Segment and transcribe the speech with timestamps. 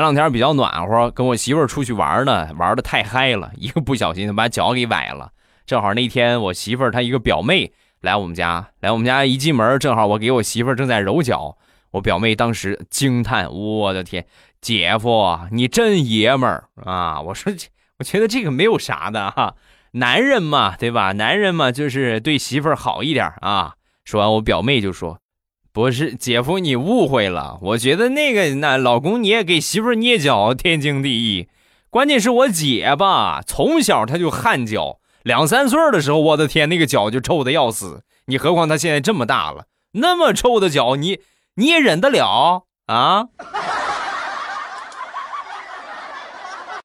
[0.00, 5.30] 前两天比较暖和，跟我媳妇儿出去玩呢，玩的太嗨了，一个不小心把脚给崴了。
[5.66, 11.58] 正好那天我媳妇儿她一个表妹来我们家，来我们家一进门，正好我给我媳妇儿正在揉脚，
[11.90, 14.24] 我表妹当时惊叹：“我的天，
[14.62, 17.52] 姐夫你真爷们儿啊！”我说
[18.00, 19.54] ：“我觉得这个没有啥的哈，
[19.92, 21.12] 男人嘛，对吧？
[21.12, 23.74] 男人嘛，就是对媳妇儿好一点啊。”
[24.06, 25.19] 说完，我表妹就说。
[25.72, 27.58] 不是姐夫，你误会了。
[27.62, 31.48] 我觉得那个那老公你也给媳妇捏脚，天经地义。
[31.90, 38.02] 关键是我姐吧，从小她就汗脚，两三岁的时候，我的天，那个脚就臭的要死。
[38.26, 41.18] 你何况她现在这么大了，那么臭的脚，你
[41.54, 43.28] 你也忍得了啊？